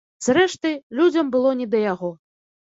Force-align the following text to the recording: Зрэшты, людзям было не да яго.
Зрэшты, 0.27 0.71
людзям 0.99 1.29
было 1.35 1.53
не 1.61 1.69
да 1.75 1.83
яго. 1.93 2.11